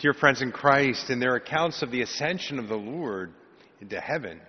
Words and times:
Dear 0.00 0.14
friends 0.14 0.40
in 0.40 0.50
Christ, 0.50 1.10
in 1.10 1.20
their 1.20 1.34
accounts 1.34 1.82
of 1.82 1.90
the 1.90 2.00
ascension 2.00 2.58
of 2.58 2.68
the 2.68 2.74
Lord 2.74 3.34
into 3.82 4.00
heaven, 4.00 4.40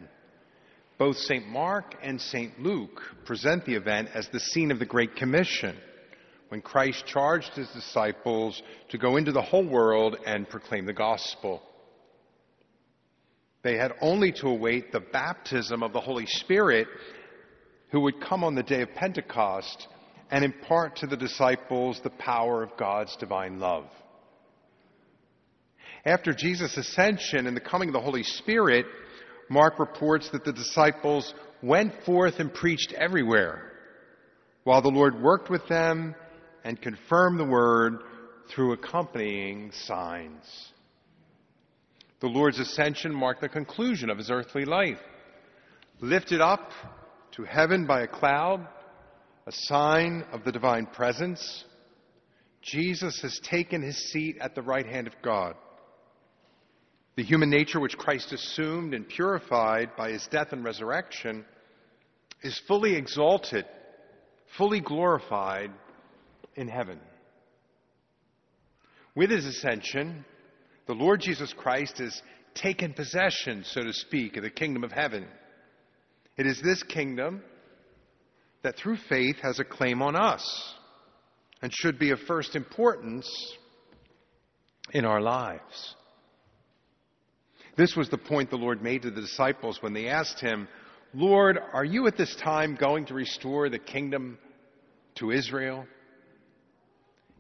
both 0.97 1.17
St. 1.17 1.45
Mark 1.45 1.93
and 2.01 2.21
St. 2.21 2.57
Luke 2.57 3.01
present 3.25 3.65
the 3.65 3.75
event 3.75 4.07
as 4.13 4.29
the 4.29 4.39
scene 4.39 4.71
of 4.71 4.79
the 4.79 4.85
Great 4.85 5.17
Commission, 5.17 5.75
when 6.47 6.61
Christ 6.61 7.05
charged 7.05 7.51
his 7.53 7.67
disciples 7.71 8.63
to 8.91 8.97
go 8.97 9.17
into 9.17 9.33
the 9.33 9.41
whole 9.41 9.67
world 9.67 10.15
and 10.25 10.47
proclaim 10.47 10.85
the 10.85 10.93
gospel. 10.93 11.61
They 13.61 13.75
had 13.75 13.91
only 13.99 14.31
to 14.31 14.47
await 14.47 14.93
the 14.93 15.01
baptism 15.01 15.83
of 15.83 15.91
the 15.91 15.99
Holy 15.99 16.27
Spirit, 16.27 16.87
who 17.89 17.99
would 17.99 18.21
come 18.21 18.45
on 18.45 18.55
the 18.55 18.63
day 18.63 18.83
of 18.83 18.93
Pentecost 18.95 19.89
and 20.29 20.45
impart 20.45 20.95
to 20.97 21.07
the 21.07 21.17
disciples 21.17 21.99
the 22.01 22.09
power 22.09 22.63
of 22.63 22.77
God's 22.77 23.17
divine 23.17 23.59
love. 23.59 23.89
After 26.05 26.33
Jesus' 26.33 26.77
ascension 26.77 27.45
and 27.45 27.55
the 27.55 27.61
coming 27.61 27.89
of 27.89 27.93
the 27.93 28.01
Holy 28.01 28.23
Spirit, 28.23 28.85
Mark 29.49 29.79
reports 29.79 30.29
that 30.31 30.43
the 30.43 30.53
disciples 30.53 31.33
went 31.61 31.93
forth 32.03 32.39
and 32.39 32.53
preached 32.53 32.93
everywhere, 32.93 33.71
while 34.63 34.81
the 34.81 34.89
Lord 34.89 35.21
worked 35.21 35.49
with 35.49 35.67
them 35.67 36.15
and 36.63 36.81
confirmed 36.81 37.39
the 37.39 37.45
word 37.45 37.99
through 38.49 38.73
accompanying 38.73 39.71
signs. 39.71 40.71
The 42.19 42.27
Lord's 42.27 42.59
ascension 42.59 43.13
marked 43.13 43.41
the 43.41 43.49
conclusion 43.49 44.09
of 44.09 44.17
his 44.17 44.31
earthly 44.31 44.65
life. 44.65 44.99
Lifted 45.99 46.41
up 46.41 46.71
to 47.33 47.43
heaven 47.43 47.85
by 47.85 48.01
a 48.01 48.07
cloud, 48.07 48.67
a 49.45 49.51
sign 49.51 50.23
of 50.31 50.43
the 50.43 50.51
divine 50.51 50.85
presence, 50.87 51.63
Jesus 52.61 53.21
has 53.21 53.39
taken 53.39 53.81
his 53.81 54.11
seat 54.11 54.37
at 54.39 54.55
the 54.55 54.61
right 54.61 54.85
hand 54.85 55.07
of 55.07 55.13
God. 55.23 55.55
The 57.15 57.23
human 57.23 57.49
nature 57.49 57.79
which 57.79 57.97
Christ 57.97 58.31
assumed 58.31 58.93
and 58.93 59.07
purified 59.07 59.95
by 59.97 60.11
his 60.11 60.25
death 60.27 60.53
and 60.53 60.63
resurrection 60.63 61.45
is 62.41 62.59
fully 62.67 62.95
exalted, 62.95 63.65
fully 64.57 64.79
glorified 64.79 65.71
in 66.55 66.67
heaven. 66.67 66.99
With 69.13 69.29
his 69.29 69.45
ascension, 69.45 70.25
the 70.87 70.93
Lord 70.93 71.19
Jesus 71.19 71.53
Christ 71.53 71.97
has 71.97 72.21
taken 72.55 72.93
possession, 72.93 73.63
so 73.65 73.81
to 73.83 73.93
speak, 73.93 74.37
of 74.37 74.43
the 74.43 74.49
kingdom 74.49 74.83
of 74.83 74.91
heaven. 74.91 75.27
It 76.37 76.47
is 76.47 76.61
this 76.61 76.81
kingdom 76.83 77.43
that 78.63 78.77
through 78.77 78.97
faith 79.09 79.37
has 79.41 79.59
a 79.59 79.65
claim 79.65 80.01
on 80.01 80.15
us 80.15 80.75
and 81.61 81.73
should 81.73 81.99
be 81.99 82.11
of 82.11 82.19
first 82.21 82.55
importance 82.55 83.27
in 84.93 85.05
our 85.05 85.21
lives. 85.21 85.95
This 87.81 87.95
was 87.95 88.09
the 88.09 88.17
point 88.19 88.51
the 88.51 88.57
Lord 88.57 88.83
made 88.83 89.01
to 89.01 89.09
the 89.09 89.21
disciples 89.21 89.81
when 89.81 89.91
they 89.91 90.07
asked 90.07 90.39
him, 90.39 90.67
Lord, 91.15 91.57
are 91.73 91.83
you 91.83 92.05
at 92.05 92.15
this 92.15 92.35
time 92.35 92.75
going 92.75 93.07
to 93.07 93.15
restore 93.15 93.69
the 93.69 93.79
kingdom 93.79 94.37
to 95.15 95.31
Israel? 95.31 95.87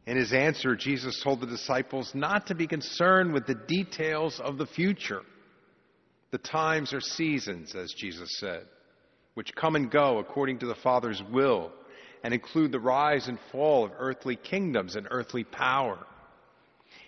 In 0.07 0.17
his 0.17 0.33
answer, 0.33 0.75
Jesus 0.75 1.21
told 1.23 1.41
the 1.41 1.45
disciples 1.45 2.13
not 2.15 2.47
to 2.47 2.55
be 2.55 2.65
concerned 2.65 3.33
with 3.33 3.45
the 3.45 3.53
details 3.53 4.39
of 4.39 4.57
the 4.57 4.65
future. 4.65 5.21
The 6.31 6.39
times 6.39 6.91
or 6.91 7.01
seasons, 7.01 7.75
as 7.75 7.93
Jesus 7.95 8.39
said, 8.39 8.65
which 9.35 9.53
come 9.53 9.75
and 9.75 9.91
go 9.91 10.17
according 10.17 10.57
to 10.61 10.65
the 10.65 10.73
Father's 10.73 11.21
will 11.31 11.71
and 12.23 12.33
include 12.33 12.71
the 12.71 12.79
rise 12.79 13.27
and 13.27 13.37
fall 13.51 13.85
of 13.85 13.91
earthly 13.99 14.37
kingdoms 14.37 14.95
and 14.95 15.07
earthly 15.11 15.43
power. 15.43 15.99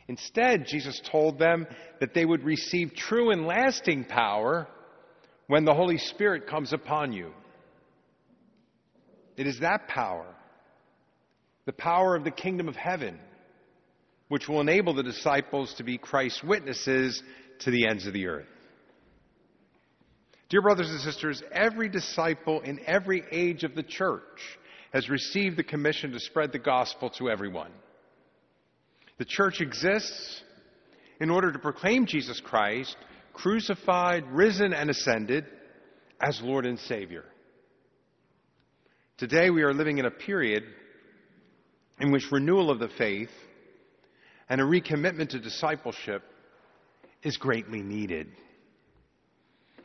Instead, 0.07 0.67
Jesus 0.67 1.01
told 1.09 1.39
them 1.39 1.65
that 1.99 2.13
they 2.13 2.25
would 2.25 2.43
receive 2.43 2.93
true 2.93 3.31
and 3.31 3.47
lasting 3.47 4.05
power 4.05 4.67
when 5.47 5.65
the 5.65 5.73
Holy 5.73 5.97
Spirit 5.97 6.47
comes 6.47 6.73
upon 6.73 7.13
you. 7.13 7.31
It 9.37 9.47
is 9.47 9.59
that 9.61 9.87
power, 9.87 10.27
the 11.65 11.73
power 11.73 12.15
of 12.15 12.23
the 12.23 12.31
kingdom 12.31 12.67
of 12.67 12.75
heaven, 12.75 13.17
which 14.27 14.47
will 14.47 14.61
enable 14.61 14.93
the 14.93 15.03
disciples 15.03 15.73
to 15.75 15.83
be 15.83 15.97
Christ's 15.97 16.43
witnesses 16.43 17.23
to 17.59 17.71
the 17.71 17.87
ends 17.87 18.05
of 18.05 18.13
the 18.13 18.27
earth. 18.27 18.47
Dear 20.49 20.61
brothers 20.61 20.89
and 20.89 20.99
sisters, 20.99 21.41
every 21.51 21.89
disciple 21.89 22.61
in 22.61 22.79
every 22.85 23.23
age 23.31 23.63
of 23.63 23.73
the 23.73 23.83
church 23.83 24.39
has 24.91 25.09
received 25.09 25.57
the 25.57 25.63
commission 25.63 26.11
to 26.11 26.19
spread 26.19 26.51
the 26.51 26.59
gospel 26.59 27.09
to 27.11 27.29
everyone. 27.29 27.71
The 29.23 29.29
church 29.29 29.61
exists 29.61 30.41
in 31.21 31.29
order 31.29 31.49
to 31.49 31.57
proclaim 31.57 32.07
Jesus 32.07 32.41
Christ, 32.41 32.97
crucified, 33.31 34.25
risen, 34.29 34.73
and 34.73 34.89
ascended 34.89 35.45
as 36.19 36.41
Lord 36.41 36.65
and 36.65 36.77
Savior. 36.77 37.23
Today 39.17 39.49
we 39.49 39.63
are 39.63 39.73
living 39.73 39.97
in 39.97 40.05
a 40.05 40.11
period 40.11 40.65
in 42.01 42.11
which 42.11 42.33
renewal 42.33 42.69
of 42.69 42.79
the 42.79 42.89
faith 42.89 43.29
and 44.49 44.59
a 44.59 44.65
recommitment 44.65 45.29
to 45.29 45.39
discipleship 45.39 46.23
is 47.21 47.37
greatly 47.37 47.81
needed. 47.81 48.27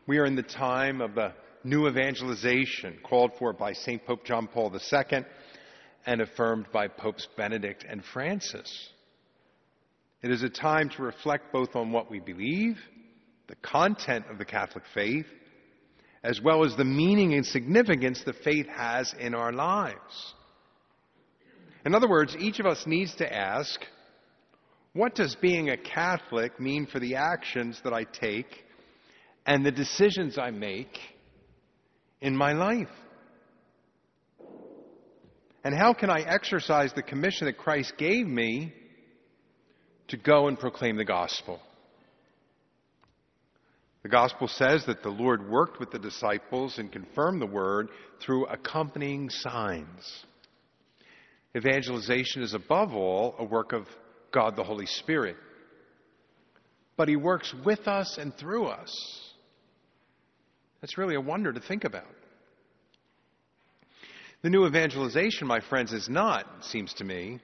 We 0.09 0.19
are 0.19 0.27
in 0.27 0.35
the 0.35 0.43
time 0.43 1.01
of 1.01 1.15
the 1.15 1.33
new 1.63 1.87
evangelization 1.87 2.99
called 3.05 3.31
for 3.39 3.53
by 3.53 3.73
St. 3.73 4.05
Pope 4.05 4.25
John 4.25 4.49
Paul 4.49 4.75
II 4.75 5.25
and 6.07 6.21
affirmed 6.21 6.67
by 6.73 6.89
Popes 6.89 7.29
Benedict 7.37 7.87
and 7.89 8.05
Francis. 8.05 8.89
It 10.23 10.31
is 10.33 10.43
a 10.43 10.49
time 10.49 10.89
to 10.91 11.03
reflect 11.03 11.53
both 11.53 11.77
on 11.77 11.93
what 11.93 12.11
we 12.11 12.19
believe, 12.19 12.77
the 13.47 13.55
content 13.57 14.27
of 14.31 14.39
the 14.39 14.45
Catholic 14.45 14.85
faith, 14.93 15.27
as 16.25 16.41
well 16.41 16.65
as 16.65 16.75
the 16.77 16.85
meaning 16.85 17.35
and 17.35 17.47
significance 17.47 18.23
the 18.25 18.33
faith 18.33 18.67
has 18.67 19.15
in 19.19 19.35
our 19.35 19.53
lives. 19.53 20.35
In 21.87 21.95
other 21.95 22.09
words, 22.09 22.37
each 22.37 22.59
of 22.59 22.67
us 22.67 22.85
needs 22.87 23.15
to 23.17 23.33
ask, 23.33 23.81
what 24.93 25.15
does 25.15 25.37
being 25.37 25.71
a 25.71 25.77
Catholic 25.77 26.59
mean 26.59 26.87
for 26.87 26.99
the 26.99 27.15
actions 27.15 27.81
that 27.85 27.93
I 27.93 28.03
take 28.03 28.65
and 29.47 29.65
the 29.65 29.71
decisions 29.71 30.37
I 30.37 30.51
make 30.51 30.99
in 32.21 32.37
my 32.37 32.53
life? 32.53 32.89
And 35.63 35.75
how 35.75 35.93
can 35.93 36.11
I 36.11 36.23
exercise 36.23 36.93
the 36.93 37.03
commission 37.03 37.47
that 37.47 37.59
Christ 37.59 37.93
gave 37.97 38.27
me 38.27 38.73
to 40.09 40.17
go 40.17 40.49
and 40.49 40.59
proclaim 40.59 40.97
the 40.97 41.05
gospel. 41.05 41.61
The 44.03 44.09
gospel 44.09 44.49
says 44.49 44.87
that 44.87 45.03
the 45.03 45.11
Lord 45.11 45.51
worked 45.51 45.81
with 45.81 45.91
the 45.91 45.99
disciples 45.99 46.79
and 46.79 46.91
confirmed 46.91 47.43
the 47.43 47.47
word 47.47 47.89
through 48.21 48.47
accompanying 48.47 49.29
signs. 49.29 50.25
Evangelization 51.57 52.43
is 52.43 52.55
above 52.55 52.95
all 52.95 53.35
a 53.39 53.45
work 53.45 53.73
of 53.73 53.87
God 54.33 54.57
the 54.57 54.65
Holy 54.65 54.87
Spirit. 54.87 55.37
But 56.97 57.09
He 57.09 57.17
works 57.17 57.55
with 57.65 57.89
us 57.89 58.19
and 58.19 58.35
through 58.37 58.67
us. 58.67 58.95
That's 60.81 60.97
really 60.97 61.17
a 61.17 61.21
wonder 61.21 61.53
to 61.53 61.61
think 61.61 61.85
about. 61.85 62.07
The 64.43 64.51
new 64.51 64.67
evangelization, 64.67 65.49
my 65.49 65.61
friends, 65.61 65.93
is 65.93 66.09
not, 66.09 66.47
it 66.59 66.65
seems 66.65 66.95
to 66.95 67.05
me, 67.05 67.41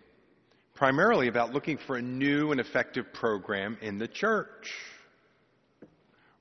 primarily 0.75 1.29
about 1.29 1.53
looking 1.53 1.79
for 1.87 1.97
a 1.97 2.03
new 2.03 2.51
and 2.51 2.61
effective 2.61 3.13
program 3.13 3.79
in 3.81 3.99
the 3.99 4.09
church. 4.09 4.73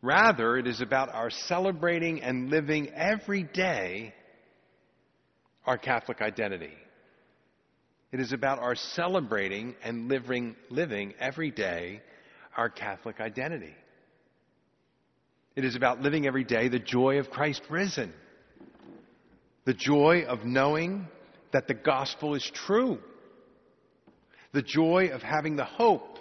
Rather, 0.01 0.57
it 0.57 0.67
is 0.67 0.81
about 0.81 1.13
our 1.13 1.29
celebrating 1.29 2.21
and 2.21 2.49
living 2.49 2.89
every 2.89 3.44
day 3.44 4.13
our 5.66 5.77
Catholic 5.77 6.21
identity. 6.21 6.73
It 8.11 8.19
is 8.19 8.33
about 8.33 8.59
our 8.59 8.75
celebrating 8.75 9.75
and 9.83 10.09
living, 10.09 10.55
living 10.69 11.13
every 11.19 11.51
day 11.51 12.01
our 12.57 12.69
Catholic 12.69 13.21
identity. 13.21 13.74
It 15.56 15.63
is 15.63 15.75
about 15.75 16.01
living 16.01 16.27
every 16.27 16.44
day 16.44 16.68
the 16.68 16.79
joy 16.79 17.19
of 17.19 17.29
Christ 17.29 17.62
risen. 17.69 18.12
The 19.65 19.74
joy 19.74 20.25
of 20.27 20.44
knowing 20.44 21.07
that 21.53 21.68
the 21.68 21.74
gospel 21.75 22.36
is 22.36 22.51
true 22.53 23.00
the 24.53 24.61
joy 24.61 25.09
of 25.11 25.21
having 25.21 25.55
the 25.55 25.65
hope 25.65 26.19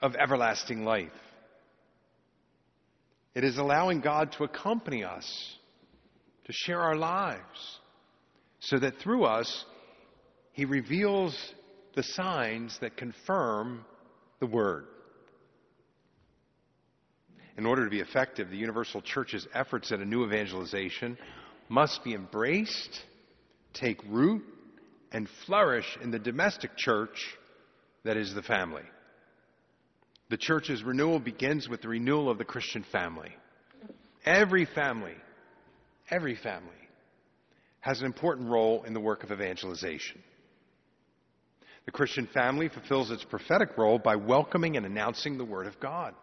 of 0.00 0.14
everlasting 0.14 0.84
life. 0.84 1.10
It 3.34 3.44
is 3.44 3.58
allowing 3.58 4.00
God 4.00 4.32
to 4.32 4.44
accompany 4.44 5.04
us, 5.04 5.56
to 6.46 6.52
share 6.52 6.80
our 6.80 6.96
lives, 6.96 7.80
so 8.60 8.78
that 8.78 8.98
through 8.98 9.24
us, 9.24 9.64
He 10.52 10.64
reveals 10.64 11.36
the 11.94 12.02
signs 12.02 12.78
that 12.80 12.96
confirm 12.96 13.84
the 14.40 14.46
Word. 14.46 14.86
In 17.56 17.66
order 17.66 17.84
to 17.84 17.90
be 17.90 18.00
effective, 18.00 18.50
the 18.50 18.56
Universal 18.56 19.02
Church's 19.02 19.46
efforts 19.52 19.90
at 19.90 19.98
a 19.98 20.04
new 20.04 20.24
evangelization 20.24 21.18
must 21.68 22.04
be 22.04 22.14
embraced, 22.14 23.00
take 23.74 24.00
root, 24.08 24.44
and 25.12 25.28
flourish 25.46 25.98
in 26.02 26.10
the 26.10 26.18
domestic 26.18 26.76
church 26.76 27.36
that 28.04 28.16
is 28.16 28.34
the 28.34 28.42
family. 28.42 28.82
The 30.30 30.36
church's 30.36 30.82
renewal 30.82 31.18
begins 31.18 31.68
with 31.68 31.80
the 31.80 31.88
renewal 31.88 32.30
of 32.30 32.38
the 32.38 32.44
Christian 32.44 32.84
family. 32.92 33.34
Every 34.26 34.66
family, 34.66 35.14
every 36.10 36.36
family 36.36 36.70
has 37.80 38.00
an 38.00 38.06
important 38.06 38.50
role 38.50 38.82
in 38.84 38.92
the 38.92 39.00
work 39.00 39.24
of 39.24 39.32
evangelization. 39.32 40.22
The 41.86 41.92
Christian 41.92 42.26
family 42.34 42.68
fulfills 42.68 43.10
its 43.10 43.24
prophetic 43.24 43.78
role 43.78 43.98
by 43.98 44.16
welcoming 44.16 44.76
and 44.76 44.84
announcing 44.84 45.38
the 45.38 45.44
Word 45.44 45.66
of 45.66 45.80
God. 45.80 46.14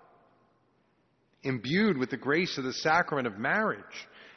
Imbued 1.42 1.98
with 1.98 2.12
the 2.12 2.18
grace 2.18 2.60
of 2.60 2.64
the 2.64 2.74
sacrament 2.74 3.26
of 3.26 3.40
marriage, 3.40 3.82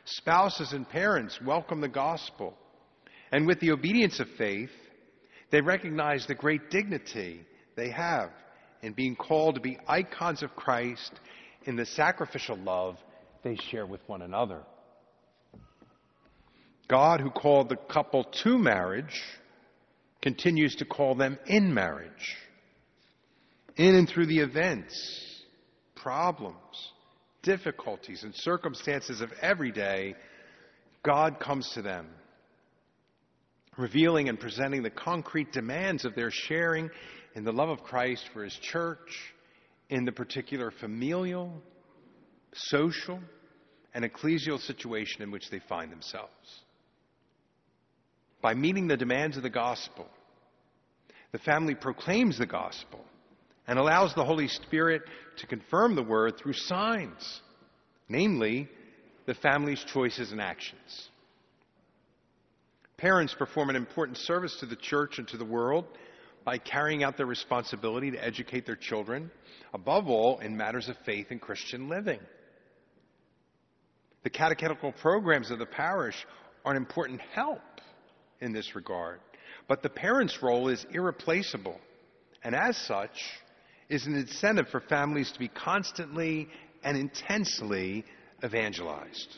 spouses 0.06 0.73
and 0.73 0.89
parents 0.89 1.39
welcome 1.44 1.83
the 1.83 1.89
gospel. 1.89 2.56
And 3.33 3.47
with 3.47 3.61
the 3.61 3.73
obedience 3.73 4.21
of 4.21 4.29
faith, 4.37 4.71
they 5.51 5.61
recognize 5.61 6.27
the 6.27 6.35
great 6.35 6.71
dignity 6.71 7.43
they 7.77 7.91
have 7.91 8.31
in 8.83 8.93
being 8.93 9.17
called 9.17 9.57
to 9.57 9.61
be 9.61 9.79
icons 9.87 10.43
of 10.43 10.55
Christ 10.57 11.13
in 11.65 11.77
the 11.77 11.87
sacrificial 11.87 12.57
love 12.57 12.97
they 13.43 13.57
share 13.71 13.87
with 13.87 14.01
one 14.07 14.23
another. 14.23 14.63
God, 16.89 17.21
who 17.21 17.31
called 17.31 17.69
the 17.69 17.77
couple 17.77 18.25
to 18.25 18.59
marriage, 18.59 19.23
continues 20.23 20.75
to 20.77 20.85
call 20.85 21.15
them 21.15 21.39
in 21.47 21.73
marriage. 21.73 22.37
In 23.77 23.95
and 23.95 24.09
through 24.09 24.27
the 24.27 24.41
events, 24.41 25.43
problems, 25.95 26.93
difficulties, 27.43 28.25
and 28.25 28.35
circumstances 28.35 29.21
of 29.21 29.31
every 29.41 29.71
day, 29.71 30.17
God 31.03 31.39
comes 31.39 31.71
to 31.75 31.83
them, 31.83 32.09
revealing 33.79 34.29
and 34.29 34.39
presenting 34.39 34.83
the 34.83 34.91
concrete 34.91 35.53
demands 35.53 36.05
of 36.05 36.15
their 36.15 36.31
sharing 36.31 36.91
in 37.35 37.45
the 37.45 37.53
love 37.53 37.69
of 37.69 37.83
Christ 37.85 38.29
for 38.35 38.45
His 38.45 38.55
church, 38.55 39.33
in 39.89 40.05
the 40.05 40.13
particular 40.13 40.71
familial, 40.71 41.63
social, 42.53 43.21
and 43.95 44.05
ecclesial 44.05 44.61
situation 44.61 45.23
in 45.23 45.31
which 45.31 45.49
they 45.51 45.61
find 45.61 45.91
themselves. 45.91 46.63
By 48.43 48.55
meeting 48.55 48.87
the 48.87 48.97
demands 48.97 49.37
of 49.37 49.43
the 49.43 49.51
gospel, 49.51 50.07
the 51.33 51.39
family 51.39 51.75
proclaims 51.75 52.39
the 52.39 52.47
gospel 52.47 53.05
and 53.67 53.79
allows 53.79 54.15
the 54.15 54.25
Holy 54.25 54.49
Spirit 54.49 55.03
to 55.39 55.47
confirm 55.47 55.95
the 55.95 56.03
word 56.03 56.39
through 56.39 56.55
signs, 56.55 57.41
namely, 58.09 58.69
the 59.27 59.35
family's 59.35 59.85
choices 59.85 60.33
and 60.33 60.41
actions. 60.41 61.11
Parents 62.99 63.33
perform 63.33 63.71
an 63.71 63.77
important 63.77 64.19
service 64.19 64.56
to 64.59 64.67
the 64.67 64.77
church 64.77 65.19
and 65.19 65.29
to 65.29 65.37
the 65.37 65.45
world 65.45 65.87
by 66.45 66.59
carrying 66.59 67.05
out 67.05 67.17
their 67.17 67.27
responsibility 67.27 68.11
to 68.11 68.25
educate 68.25 68.67
their 68.67 68.77
children, 68.77 69.31
above 69.73 70.09
all 70.09 70.39
in 70.41 70.56
matters 70.56 70.89
of 70.89 70.97
faith 71.06 71.29
and 71.31 71.41
Christian 71.41 71.89
living. 71.89 72.19
The 74.25 74.31
catechetical 74.31 74.93
programs 74.93 75.50
of 75.50 75.61
the 75.61 75.67
parish 75.67 76.27
are 76.65 76.73
an 76.73 76.77
important 76.77 77.21
help 77.35 77.62
in 78.41 78.53
this 78.53 78.75
regard, 78.75 79.21
but 79.69 79.83
the 79.83 79.89
parent's 79.89 80.43
role 80.43 80.69
is 80.69 80.85
irreplaceable, 80.91 81.79
and 82.43 82.55
as 82.55 82.77
such, 82.77 83.21
is 83.89 84.06
an 84.06 84.17
incentive 84.17 84.69
for 84.71 84.81
families 84.81 85.31
to 85.33 85.39
be 85.39 85.49
constantly 85.49 86.49
and 86.83 86.97
intensely 86.97 88.05
evangelized. 88.44 89.37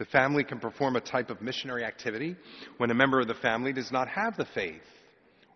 The 0.00 0.06
family 0.06 0.44
can 0.44 0.58
perform 0.60 0.96
a 0.96 1.00
type 1.02 1.28
of 1.28 1.42
missionary 1.42 1.84
activity 1.84 2.34
when 2.78 2.90
a 2.90 2.94
member 2.94 3.20
of 3.20 3.28
the 3.28 3.34
family 3.34 3.74
does 3.74 3.92
not 3.92 4.08
have 4.08 4.34
the 4.34 4.46
faith 4.46 4.80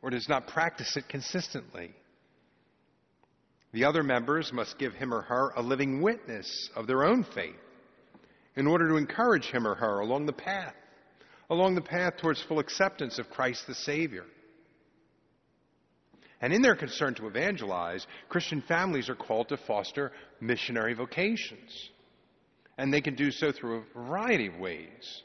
or 0.02 0.10
does 0.10 0.28
not 0.28 0.48
practice 0.48 0.98
it 0.98 1.08
consistently. 1.08 1.94
The 3.72 3.86
other 3.86 4.02
members 4.02 4.52
must 4.52 4.78
give 4.78 4.92
him 4.92 5.14
or 5.14 5.22
her 5.22 5.54
a 5.56 5.62
living 5.62 6.02
witness 6.02 6.68
of 6.76 6.86
their 6.86 7.04
own 7.04 7.24
faith 7.34 7.56
in 8.54 8.66
order 8.66 8.86
to 8.90 8.96
encourage 8.96 9.46
him 9.46 9.66
or 9.66 9.76
her 9.76 10.00
along 10.00 10.26
the 10.26 10.34
path, 10.34 10.76
along 11.48 11.74
the 11.74 11.80
path 11.80 12.18
towards 12.18 12.42
full 12.42 12.58
acceptance 12.58 13.18
of 13.18 13.30
Christ 13.30 13.66
the 13.66 13.74
Savior. 13.74 14.26
And 16.42 16.52
in 16.52 16.60
their 16.60 16.76
concern 16.76 17.14
to 17.14 17.28
evangelize, 17.28 18.06
Christian 18.28 18.60
families 18.60 19.08
are 19.08 19.14
called 19.14 19.48
to 19.48 19.56
foster 19.56 20.12
missionary 20.38 20.92
vocations. 20.92 21.88
And 22.76 22.92
they 22.92 23.00
can 23.00 23.14
do 23.14 23.30
so 23.30 23.52
through 23.52 23.78
a 23.78 23.98
variety 23.98 24.48
of 24.48 24.56
ways. 24.56 25.22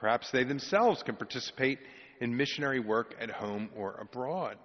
Perhaps 0.00 0.30
they 0.30 0.44
themselves 0.44 1.02
can 1.02 1.16
participate 1.16 1.78
in 2.20 2.36
missionary 2.36 2.80
work 2.80 3.14
at 3.20 3.30
home 3.30 3.70
or 3.76 3.94
abroad. 3.94 4.56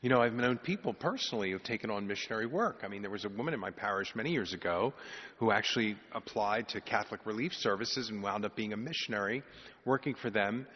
You 0.00 0.10
know, 0.10 0.20
I've 0.20 0.34
known 0.34 0.58
people 0.58 0.92
personally 0.92 1.50
who've 1.50 1.62
taken 1.62 1.90
on 1.90 2.06
missionary 2.06 2.46
work. 2.46 2.82
I 2.84 2.88
mean, 2.88 3.02
there 3.02 3.10
was 3.10 3.24
a 3.24 3.28
woman 3.28 3.54
in 3.54 3.60
my 3.60 3.70
parish 3.70 4.14
many 4.14 4.30
years 4.30 4.52
ago 4.52 4.92
who 5.38 5.50
actually 5.50 5.96
applied 6.12 6.68
to 6.68 6.80
Catholic 6.80 7.26
Relief 7.26 7.52
Services 7.54 8.08
and 8.08 8.22
wound 8.22 8.44
up 8.44 8.54
being 8.54 8.72
a 8.72 8.76
missionary 8.76 9.42
working 9.84 10.14
for 10.14 10.30
them 10.30 10.66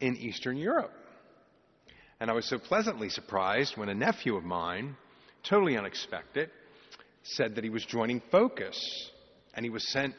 in 0.00 0.16
Eastern 0.16 0.56
Europe. 0.56 0.92
And 2.18 2.30
I 2.30 2.34
was 2.34 2.48
so 2.48 2.58
pleasantly 2.58 3.08
surprised 3.08 3.76
when 3.76 3.88
a 3.88 3.94
nephew 3.94 4.36
of 4.36 4.44
mine, 4.44 4.96
totally 5.42 5.76
unexpected, 5.76 6.50
said 7.30 7.54
that 7.56 7.64
he 7.64 7.70
was 7.70 7.84
joining 7.84 8.22
Focus. 8.30 8.78
And 9.54 9.64
he 9.64 9.70
was 9.70 9.86
sent, 9.90 10.14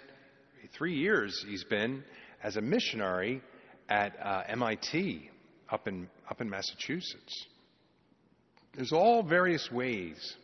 three 0.77 0.95
years 0.95 1.45
he's 1.47 1.63
been, 1.63 2.03
as 2.43 2.57
a 2.57 2.61
missionary 2.61 3.41
at 3.89 4.13
uh, 4.21 4.43
MIT 4.47 5.29
up 5.69 5.87
in, 5.87 6.09
up 6.29 6.41
in 6.41 6.49
Massachusetts. 6.49 7.45
There's 8.75 8.91
all 8.91 9.23
various 9.23 9.71
ways 9.71 10.35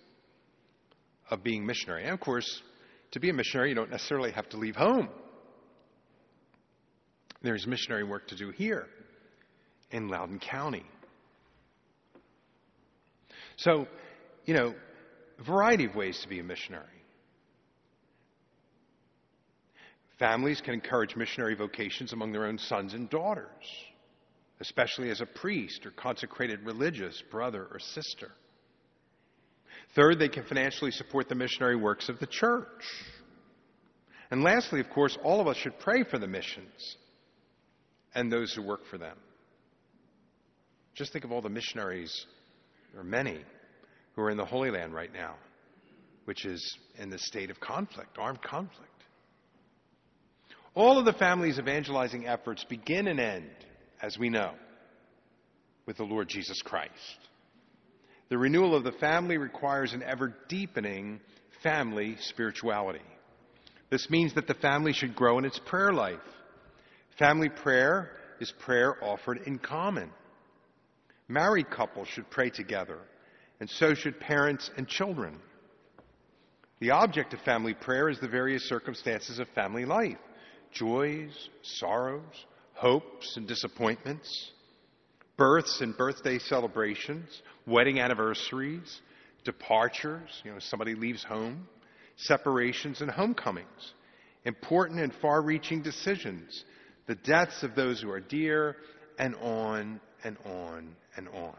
of 1.29 1.43
being 1.43 1.65
missionary. 1.65 2.03
And 2.03 2.13
of 2.13 2.19
course, 2.19 2.61
to 3.11 3.19
be 3.19 3.29
a 3.29 3.33
missionary, 3.33 3.69
you 3.69 3.75
don't 3.75 3.91
necessarily 3.91 4.31
have 4.31 4.49
to 4.49 4.57
leave 4.57 4.75
home. 4.75 5.09
There's 7.41 7.67
missionary 7.67 8.03
work 8.03 8.27
to 8.29 8.35
do 8.35 8.51
here 8.51 8.87
in 9.91 10.07
Loudoun 10.07 10.39
County. 10.39 10.85
So, 13.57 13.87
you 14.45 14.53
know, 14.53 14.73
a 15.39 15.43
variety 15.43 15.85
of 15.85 15.95
ways 15.95 16.19
to 16.21 16.27
be 16.27 16.39
a 16.39 16.43
missionary. 16.43 16.85
Families 20.19 20.61
can 20.61 20.73
encourage 20.73 21.15
missionary 21.15 21.55
vocations 21.55 22.13
among 22.13 22.31
their 22.31 22.45
own 22.45 22.57
sons 22.57 22.93
and 22.93 23.09
daughters, 23.09 23.47
especially 24.61 25.09
as 25.09 25.21
a 25.21 25.25
priest 25.25 25.85
or 25.85 25.91
consecrated 25.91 26.61
religious 26.63 27.21
brother 27.31 27.67
or 27.71 27.79
sister. 27.79 28.31
Third, 29.95 30.19
they 30.19 30.29
can 30.29 30.43
financially 30.43 30.91
support 30.91 31.29
the 31.29 31.35
missionary 31.35 31.75
works 31.75 32.09
of 32.09 32.19
the 32.19 32.27
church. 32.27 32.83
And 34.31 34.43
lastly, 34.43 34.79
of 34.79 34.89
course, 34.89 35.17
all 35.23 35.41
of 35.41 35.47
us 35.47 35.57
should 35.57 35.79
pray 35.79 36.03
for 36.03 36.17
the 36.17 36.27
missions 36.27 36.97
and 38.15 38.31
those 38.31 38.53
who 38.53 38.61
work 38.61 38.85
for 38.89 38.97
them. 38.97 39.17
Just 40.95 41.11
think 41.11 41.25
of 41.25 41.31
all 41.31 41.41
the 41.41 41.49
missionaries, 41.49 42.25
there 42.91 43.01
are 43.01 43.03
many, 43.03 43.43
who 44.15 44.21
are 44.21 44.29
in 44.29 44.37
the 44.37 44.45
Holy 44.45 44.71
Land 44.71 44.93
right 44.93 45.11
now, 45.13 45.35
which 46.25 46.45
is 46.45 46.77
in 46.97 47.09
the 47.09 47.19
state 47.19 47.49
of 47.49 47.59
conflict, 47.59 48.17
armed 48.17 48.41
conflict. 48.41 48.89
All 50.75 50.97
of 50.97 51.05
the 51.05 51.13
family's 51.13 51.59
evangelizing 51.59 52.27
efforts 52.27 52.63
begin 52.63 53.07
and 53.07 53.19
end, 53.19 53.49
as 54.01 54.17
we 54.17 54.29
know, 54.29 54.53
with 55.85 55.97
the 55.97 56.03
Lord 56.03 56.27
Jesus 56.27 56.61
Christ. 56.63 56.91
The 58.29 58.37
renewal 58.37 58.75
of 58.75 58.83
the 58.83 58.93
family 58.93 59.37
requires 59.37 59.93
an 59.93 60.01
ever 60.01 60.33
deepening 60.47 61.19
family 61.61 62.17
spirituality. 62.19 63.01
This 63.91 64.09
means 64.09 64.33
that 64.33 64.47
the 64.47 64.55
family 64.55 64.93
should 64.93 65.15
grow 65.15 65.37
in 65.37 65.45
its 65.45 65.59
prayer 65.67 65.93
life. 65.93 66.17
Family 67.19 67.49
prayer 67.49 68.09
is 68.39 68.51
prayer 68.59 68.95
offered 69.03 69.41
in 69.45 69.59
common. 69.59 70.09
Married 71.27 71.69
couples 71.69 72.07
should 72.07 72.29
pray 72.31 72.49
together, 72.49 72.97
and 73.63 73.69
so 73.69 73.93
should 73.93 74.19
parents 74.19 74.69
and 74.75 74.85
children. 74.89 75.39
The 76.81 76.91
object 76.91 77.33
of 77.33 77.39
family 77.43 77.73
prayer 77.73 78.09
is 78.09 78.19
the 78.19 78.27
various 78.27 78.67
circumstances 78.67 79.39
of 79.39 79.47
family 79.55 79.85
life 79.85 80.17
joys, 80.73 81.31
sorrows, 81.61 82.45
hopes, 82.73 83.37
and 83.37 83.47
disappointments, 83.47 84.51
births 85.37 85.79
and 85.79 85.95
birthday 85.95 86.39
celebrations, 86.39 87.41
wedding 87.65 88.01
anniversaries, 88.01 88.99
departures, 89.45 90.41
you 90.43 90.51
know, 90.51 90.59
somebody 90.59 90.93
leaves 90.93 91.23
home, 91.23 91.65
separations 92.17 92.99
and 92.99 93.09
homecomings, 93.09 93.93
important 94.43 94.99
and 94.99 95.13
far 95.21 95.41
reaching 95.41 95.81
decisions, 95.81 96.65
the 97.07 97.15
deaths 97.15 97.63
of 97.63 97.75
those 97.75 98.01
who 98.01 98.11
are 98.11 98.19
dear, 98.19 98.75
and 99.17 99.35
on 99.35 100.01
and 100.25 100.35
on 100.45 100.93
and 101.15 101.29
on. 101.29 101.55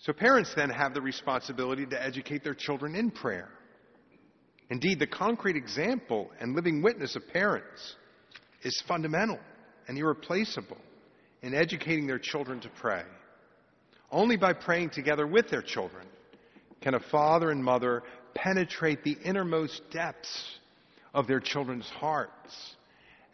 So 0.00 0.12
parents 0.12 0.52
then 0.54 0.70
have 0.70 0.94
the 0.94 1.00
responsibility 1.00 1.84
to 1.86 2.02
educate 2.02 2.44
their 2.44 2.54
children 2.54 2.94
in 2.94 3.10
prayer. 3.10 3.48
Indeed, 4.70 4.98
the 4.98 5.06
concrete 5.06 5.56
example 5.56 6.30
and 6.40 6.54
living 6.54 6.82
witness 6.82 7.16
of 7.16 7.26
parents 7.28 7.96
is 8.62 8.82
fundamental 8.86 9.40
and 9.88 9.98
irreplaceable 9.98 10.76
in 11.42 11.54
educating 11.54 12.06
their 12.06 12.18
children 12.18 12.60
to 12.60 12.68
pray. 12.68 13.02
Only 14.10 14.36
by 14.36 14.52
praying 14.52 14.90
together 14.90 15.26
with 15.26 15.48
their 15.50 15.62
children 15.62 16.06
can 16.80 16.94
a 16.94 17.00
father 17.00 17.50
and 17.50 17.62
mother 17.62 18.02
penetrate 18.34 19.02
the 19.02 19.16
innermost 19.24 19.82
depths 19.90 20.58
of 21.12 21.26
their 21.26 21.40
children's 21.40 21.88
hearts 21.88 22.76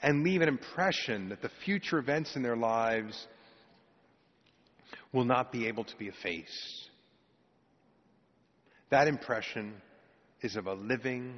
and 0.03 0.23
leave 0.23 0.41
an 0.41 0.49
impression 0.49 1.29
that 1.29 1.43
the 1.43 1.51
future 1.65 1.99
events 1.99 2.37
in 2.37 2.43
their 2.43 2.57
lives 2.57 3.27
will 5.15 5.25
not 5.25 5.53
be 5.53 5.69
able 5.69 5.85
to 5.85 5.97
be 5.97 6.09
effaced. 6.09 6.91
That 8.91 9.07
impression 9.09 9.75
is 10.43 10.57
of 10.57 10.67
a 10.67 10.75
living 10.75 11.35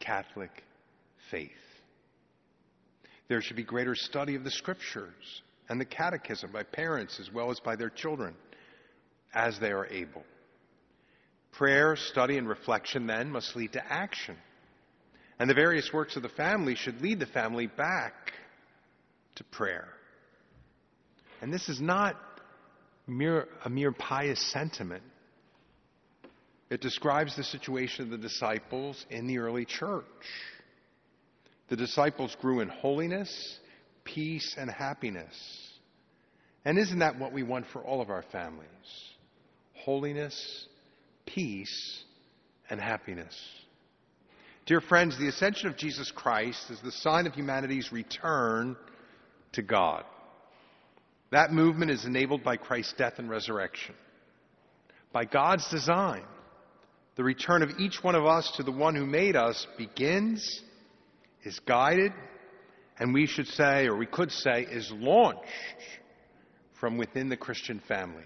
Catholic 0.00 0.50
faith. 1.30 1.50
There 3.28 3.40
should 3.42 3.56
be 3.56 3.64
greater 3.64 3.94
study 3.94 4.34
of 4.34 4.44
the 4.44 4.50
scriptures 4.50 5.42
and 5.68 5.80
the 5.80 5.84
catechism 5.84 6.50
by 6.52 6.62
parents 6.62 7.20
as 7.20 7.30
well 7.32 7.50
as 7.50 7.60
by 7.60 7.76
their 7.76 7.90
children 7.90 8.34
as 9.34 9.58
they 9.58 9.70
are 9.70 9.86
able. 9.86 10.24
Prayer, 11.52 11.96
study, 11.96 12.38
and 12.38 12.48
reflection 12.48 13.06
then 13.06 13.30
must 13.30 13.56
lead 13.56 13.72
to 13.72 13.92
action. 13.92 14.36
And 15.38 15.50
the 15.50 15.54
various 15.54 15.92
works 15.92 16.16
of 16.16 16.22
the 16.22 16.28
family 16.30 16.74
should 16.74 17.02
lead 17.02 17.18
the 17.18 17.26
family 17.26 17.66
back 17.66 18.32
to 19.36 19.44
prayer. 19.44 19.88
And 21.42 21.52
this 21.52 21.68
is 21.68 21.80
not 21.80 22.16
mere, 23.06 23.48
a 23.64 23.70
mere 23.70 23.92
pious 23.92 24.40
sentiment. 24.52 25.02
It 26.70 26.80
describes 26.80 27.36
the 27.36 27.44
situation 27.44 28.04
of 28.04 28.10
the 28.10 28.18
disciples 28.18 29.06
in 29.10 29.26
the 29.26 29.38
early 29.38 29.64
church. 29.64 30.04
The 31.68 31.76
disciples 31.76 32.36
grew 32.40 32.60
in 32.60 32.68
holiness, 32.68 33.58
peace, 34.04 34.54
and 34.58 34.70
happiness. 34.70 35.34
And 36.64 36.78
isn't 36.78 36.98
that 36.98 37.18
what 37.18 37.32
we 37.32 37.44
want 37.44 37.66
for 37.72 37.82
all 37.82 38.00
of 38.00 38.10
our 38.10 38.24
families? 38.32 38.66
Holiness, 39.74 40.66
peace, 41.24 42.02
and 42.68 42.80
happiness. 42.80 43.36
Dear 44.66 44.80
friends, 44.80 45.16
the 45.16 45.28
ascension 45.28 45.68
of 45.68 45.76
Jesus 45.76 46.10
Christ 46.10 46.70
is 46.70 46.80
the 46.80 46.90
sign 46.90 47.28
of 47.28 47.34
humanity's 47.34 47.92
return 47.92 48.76
to 49.52 49.62
God. 49.62 50.04
That 51.30 51.52
movement 51.52 51.90
is 51.90 52.04
enabled 52.04 52.44
by 52.44 52.56
Christ's 52.56 52.94
death 52.94 53.14
and 53.18 53.28
resurrection. 53.28 53.94
By 55.12 55.24
God's 55.24 55.68
design, 55.70 56.24
the 57.16 57.24
return 57.24 57.62
of 57.62 57.70
each 57.78 58.02
one 58.02 58.14
of 58.14 58.26
us 58.26 58.52
to 58.56 58.62
the 58.62 58.72
one 58.72 58.94
who 58.94 59.06
made 59.06 59.34
us 59.34 59.66
begins, 59.78 60.62
is 61.42 61.58
guided, 61.60 62.12
and 62.98 63.14
we 63.14 63.26
should 63.26 63.46
say, 63.46 63.86
or 63.86 63.96
we 63.96 64.06
could 64.06 64.30
say, 64.30 64.66
is 64.70 64.90
launched 64.92 65.42
from 66.78 66.98
within 66.98 67.28
the 67.28 67.36
Christian 67.36 67.80
family. 67.88 68.22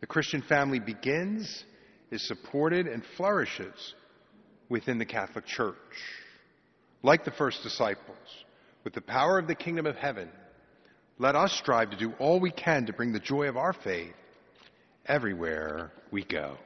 The 0.00 0.06
Christian 0.06 0.42
family 0.42 0.80
begins, 0.80 1.64
is 2.10 2.26
supported, 2.26 2.86
and 2.86 3.02
flourishes 3.16 3.94
within 4.68 4.98
the 4.98 5.04
Catholic 5.04 5.46
Church. 5.46 5.76
Like 7.02 7.24
the 7.24 7.30
first 7.30 7.62
disciples, 7.62 8.16
with 8.84 8.94
the 8.94 9.00
power 9.00 9.38
of 9.38 9.46
the 9.46 9.54
kingdom 9.54 9.86
of 9.86 9.96
heaven, 9.96 10.30
let 11.18 11.34
us 11.34 11.52
strive 11.52 11.90
to 11.90 11.96
do 11.96 12.12
all 12.18 12.40
we 12.40 12.50
can 12.50 12.86
to 12.86 12.92
bring 12.92 13.12
the 13.12 13.20
joy 13.20 13.48
of 13.48 13.56
our 13.56 13.72
faith 13.72 14.14
everywhere 15.06 15.92
we 16.10 16.24
go. 16.24 16.56